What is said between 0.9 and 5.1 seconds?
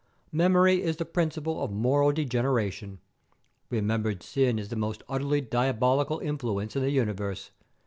the principle of moral degeneration. Remembered sin is the most